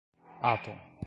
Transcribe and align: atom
atom 0.41 0.77